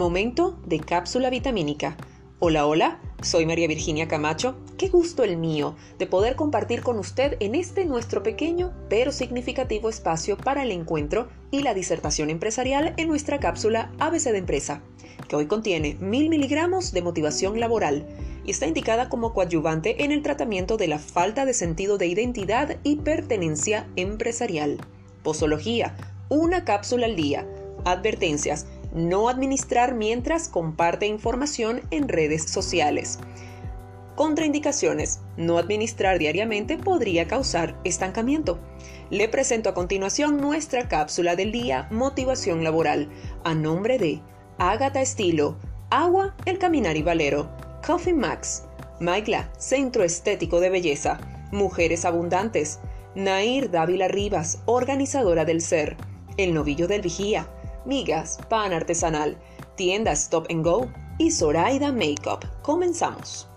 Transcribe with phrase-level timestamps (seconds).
[0.00, 1.94] Momento de cápsula vitamínica.
[2.38, 4.56] Hola, hola, soy María Virginia Camacho.
[4.78, 9.90] Qué gusto el mío de poder compartir con usted en este nuestro pequeño pero significativo
[9.90, 14.80] espacio para el encuentro y la disertación empresarial en nuestra cápsula ABC de Empresa,
[15.28, 18.06] que hoy contiene mil miligramos de motivación laboral
[18.46, 22.78] y está indicada como coadyuvante en el tratamiento de la falta de sentido de identidad
[22.84, 24.78] y pertenencia empresarial.
[25.22, 25.94] Posología,
[26.30, 27.46] una cápsula al día.
[27.84, 33.18] Advertencias, no administrar mientras comparte información en redes sociales.
[34.16, 38.58] Contraindicaciones, no administrar diariamente podría causar estancamiento.
[39.08, 43.08] Le presento a continuación nuestra cápsula del día Motivación Laboral,
[43.44, 44.20] a nombre de
[44.58, 45.56] Ágata Estilo,
[45.88, 47.48] Agua, El Caminar y Valero,
[47.86, 48.64] Coffee Max,
[49.00, 51.18] Maigla, Centro Estético de Belleza,
[51.50, 52.78] Mujeres Abundantes,
[53.14, 55.96] Nair Dávila Rivas, organizadora del Ser,
[56.36, 57.48] El Novillo del Vigía,
[57.84, 59.38] Migas, Pan Artesanal,
[59.76, 62.44] Tienda Stop and Go y Zoraida Makeup.
[62.62, 63.48] Comenzamos.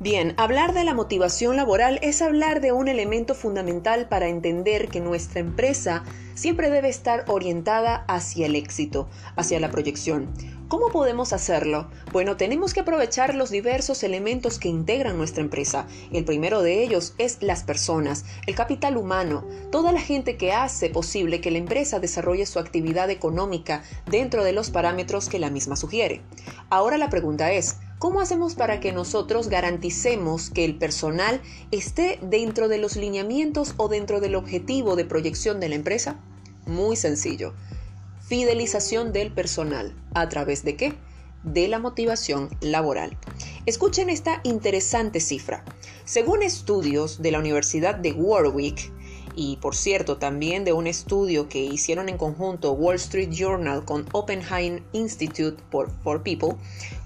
[0.00, 5.00] Bien, hablar de la motivación laboral es hablar de un elemento fundamental para entender que
[5.00, 10.32] nuestra empresa siempre debe estar orientada hacia el éxito, hacia la proyección.
[10.68, 11.88] ¿Cómo podemos hacerlo?
[12.12, 15.86] Bueno, tenemos que aprovechar los diversos elementos que integran nuestra empresa.
[16.12, 20.90] El primero de ellos es las personas, el capital humano, toda la gente que hace
[20.90, 25.74] posible que la empresa desarrolle su actividad económica dentro de los parámetros que la misma
[25.74, 26.20] sugiere.
[26.68, 31.40] Ahora la pregunta es, ¿Cómo hacemos para que nosotros garanticemos que el personal
[31.72, 36.20] esté dentro de los lineamientos o dentro del objetivo de proyección de la empresa?
[36.66, 37.54] Muy sencillo
[38.28, 39.94] fidelización del personal.
[40.14, 40.92] ¿A través de qué?
[41.44, 43.16] De la motivación laboral.
[43.64, 45.64] Escuchen esta interesante cifra.
[46.04, 48.92] Según estudios de la Universidad de Warwick,
[49.34, 54.04] y por cierto también de un estudio que hicieron en conjunto Wall Street Journal con
[54.12, 56.56] Oppenheim Institute for, for, People,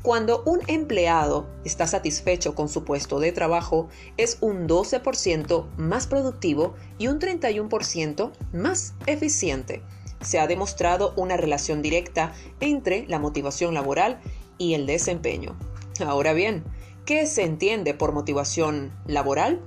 [0.00, 6.74] cuando un empleado está satisfecho con su puesto de trabajo, es un 12% más productivo
[6.98, 9.82] y un 31% más eficiente
[10.22, 14.20] se ha demostrado una relación directa entre la motivación laboral
[14.58, 15.56] y el desempeño.
[16.04, 16.64] Ahora bien,
[17.04, 19.60] ¿qué se entiende por motivación laboral?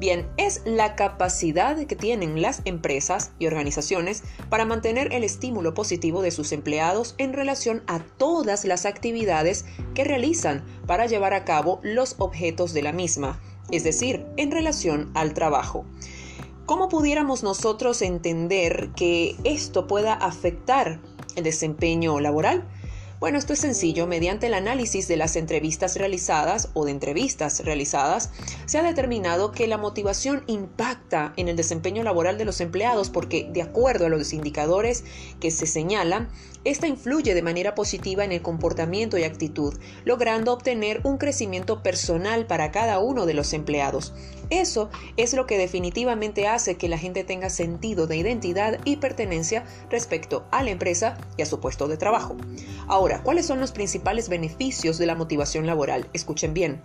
[0.00, 6.22] Bien, es la capacidad que tienen las empresas y organizaciones para mantener el estímulo positivo
[6.22, 11.80] de sus empleados en relación a todas las actividades que realizan para llevar a cabo
[11.82, 13.40] los objetos de la misma,
[13.70, 15.84] es decir, en relación al trabajo.
[16.70, 21.00] ¿Cómo pudiéramos nosotros entender que esto pueda afectar
[21.34, 22.64] el desempeño laboral?
[23.18, 24.06] Bueno, esto es sencillo.
[24.06, 28.30] Mediante el análisis de las entrevistas realizadas o de entrevistas realizadas,
[28.66, 33.50] se ha determinado que la motivación impacta en el desempeño laboral de los empleados porque,
[33.52, 35.02] de acuerdo a los indicadores
[35.40, 36.28] que se señalan,
[36.62, 42.46] esta influye de manera positiva en el comportamiento y actitud, logrando obtener un crecimiento personal
[42.46, 44.14] para cada uno de los empleados.
[44.50, 49.64] Eso es lo que definitivamente hace que la gente tenga sentido de identidad y pertenencia
[49.88, 52.36] respecto a la empresa y a su puesto de trabajo.
[52.88, 56.08] Ahora, ¿cuáles son los principales beneficios de la motivación laboral?
[56.12, 56.82] Escuchen bien.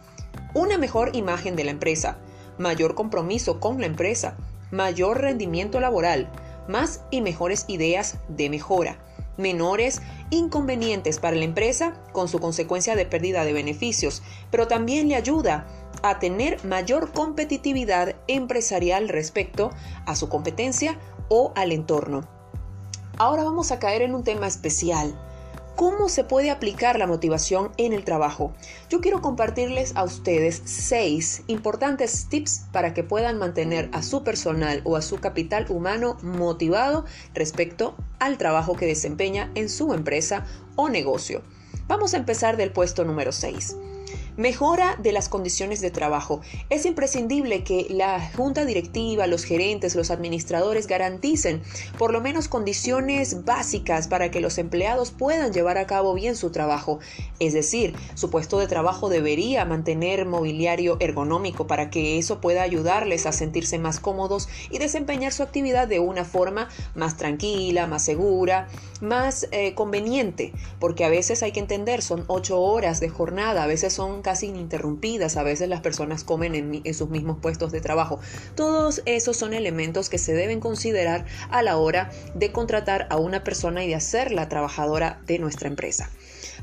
[0.53, 2.19] Una mejor imagen de la empresa,
[2.59, 4.37] mayor compromiso con la empresa,
[4.71, 6.31] mayor rendimiento laboral,
[6.67, 8.99] más y mejores ideas de mejora,
[9.37, 14.21] menores inconvenientes para la empresa con su consecuencia de pérdida de beneficios,
[14.51, 15.67] pero también le ayuda
[16.03, 19.72] a tener mayor competitividad empresarial respecto
[20.06, 20.97] a su competencia
[21.29, 22.28] o al entorno.
[23.17, 25.16] Ahora vamos a caer en un tema especial,
[25.75, 28.53] ¿Cómo se puede aplicar la motivación en el trabajo?
[28.89, 34.79] Yo quiero compartirles a ustedes seis importantes tips para que puedan mantener a su personal
[34.85, 37.03] o a su capital humano motivado
[37.34, 40.45] respecto al trabajo que desempeña en su empresa
[40.78, 41.41] o negocio.
[41.88, 43.75] Vamos a empezar del puesto número 6.
[44.38, 46.41] Mejora de las condiciones de trabajo.
[46.69, 51.61] Es imprescindible que la junta directiva, los gerentes, los administradores garanticen
[51.97, 56.49] por lo menos condiciones básicas para que los empleados puedan llevar a cabo bien su
[56.49, 56.99] trabajo.
[57.40, 63.26] Es decir, su puesto de trabajo debería mantener mobiliario ergonómico para que eso pueda ayudarles
[63.28, 68.67] a sentirse más cómodos y desempeñar su actividad de una forma más tranquila, más segura,
[68.99, 73.67] más eh, conveniente, porque a veces hay que entender, son ocho horas de jornada, a
[73.67, 78.19] veces son casi ininterrumpidas, a veces las personas comen en, sus mismos puestos de trabajo.
[78.55, 83.43] Todos esos son elementos que se deben considerar a la hora de contratar a una
[83.43, 86.09] persona y de hacerla trabajadora de nuestra empresa.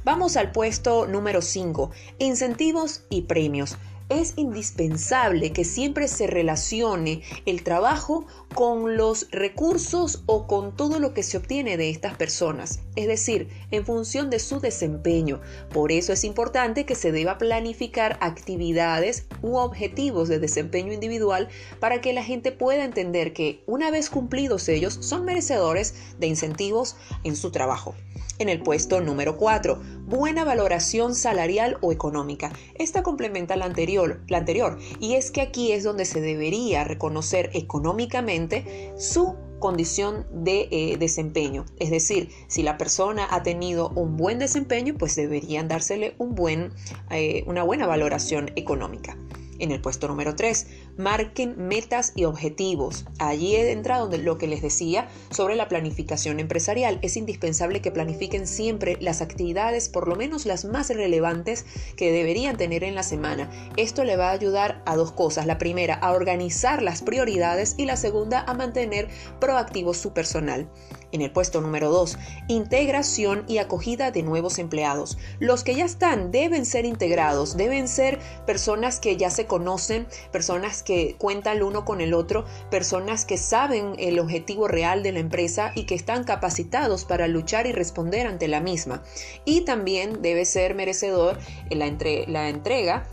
[0.03, 3.79] Vamos al puesto número 5, incentivos y premios.
[4.21, 11.15] Es indispensable que siempre se relacione el trabajo con los recursos o con todo lo
[11.15, 15.41] que se obtiene de estas personas, es decir, en función de su desempeño.
[15.73, 21.49] Por eso es importante que se deba planificar actividades u objetivos de desempeño individual
[21.81, 26.97] para que la gente pueda entender que una vez cumplidos ellos son merecedores de incentivos
[27.25, 27.95] en su trabajo.
[28.39, 32.51] En el puesto número 4, buena valoración salarial o económica.
[32.75, 37.51] Esta complementa la anterior, la anterior, y es que aquí es donde se debería reconocer
[37.55, 41.65] económicamente su condición de eh, desempeño.
[41.79, 46.73] Es decir, si la persona ha tenido un buen desempeño, pues deberían dársele un buen,
[47.11, 49.17] eh, una buena valoración económica.
[49.61, 50.67] En el puesto número 3,
[50.97, 53.05] marquen metas y objetivos.
[53.19, 56.99] Allí entra donde lo que les decía sobre la planificación empresarial.
[57.03, 61.65] Es indispensable que planifiquen siempre las actividades, por lo menos las más relevantes
[61.97, 63.51] que deberían tener en la semana.
[63.77, 65.47] Esto le va a ayudar a dos cosas.
[65.47, 69.09] La primera, a organizar las prioridades y la segunda, a mantener
[69.41, 70.71] proactivo su personal.
[71.13, 72.17] En el puesto número 2,
[72.49, 75.19] integración y acogida de nuevos empleados.
[75.41, 80.82] Los que ya están deben ser integrados, deben ser personas que ya se conocen, personas
[80.83, 85.21] que cuentan el uno con el otro, personas que saben el objetivo real de la
[85.21, 89.03] empresa y que están capacitados para luchar y responder ante la misma.
[89.45, 91.39] Y también debe ser merecedor
[91.71, 93.07] la, entre, la entrega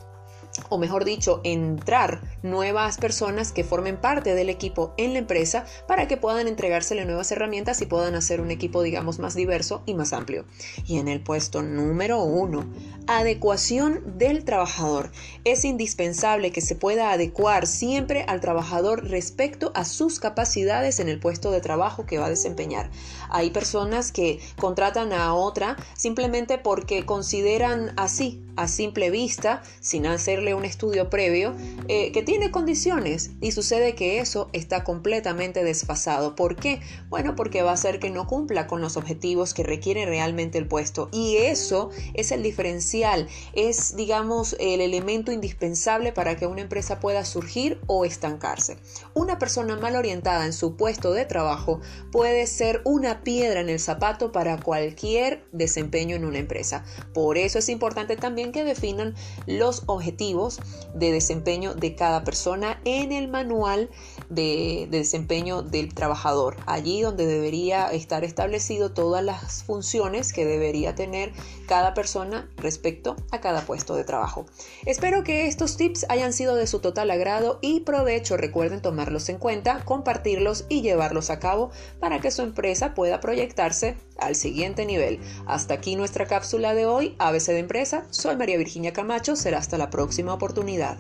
[0.70, 6.08] o mejor dicho, entrar nuevas personas que formen parte del equipo en la empresa para
[6.08, 10.14] que puedan entregársele nuevas herramientas y puedan hacer un equipo, digamos, más diverso y más
[10.14, 10.46] amplio.
[10.86, 12.66] Y en el puesto número uno,
[13.08, 15.12] adecuación del trabajador.
[15.44, 21.20] Es indispensable que se pueda adecuar siempre al trabajador respecto a sus capacidades en el
[21.20, 22.92] puesto de trabajo que va a desempeñar.
[23.30, 30.54] Hay personas que contratan a otra simplemente porque consideran así, a simple vista, sin hacerle
[30.54, 31.56] un estudio previo,
[31.88, 36.36] eh, que tiene condiciones y sucede que eso está completamente desfasado.
[36.36, 36.82] ¿Por qué?
[37.08, 40.68] Bueno, porque va a ser que no cumpla con los objetivos que requiere realmente el
[40.68, 47.00] puesto y eso es el diferencial, es digamos el elemento indispensable para que una empresa
[47.00, 48.78] pueda surgir o estancarse.
[49.14, 51.80] Una persona mal orientada en su puesto de trabajo
[52.12, 56.84] puede ser una piedra en el zapato para cualquier desempeño en una empresa.
[57.14, 59.16] Por eso es importante también que definan
[59.46, 60.60] los objetivos
[60.94, 63.90] de desempeño de cada persona en el manual
[64.30, 66.58] de, desempeño del trabajador.
[66.66, 71.34] Allí donde debería estar establecido todas las funciones que debería tener
[71.68, 74.46] cada persona respecto a cada puesto de trabajo.
[74.86, 78.38] Espero que estos tips hayan sido de su total agrado y provecho.
[78.38, 83.98] Recuerden tomarlos en cuenta, compartirlos y llevarlos a cabo para que su empresa pueda proyectarse
[84.18, 85.20] al siguiente nivel.
[85.46, 88.06] Hasta aquí nuestra cápsula de hoy, ABC de Empresa.
[88.10, 89.36] Soy María Virginia Camacho.
[89.36, 90.98] Será hasta la próxima oportunidad.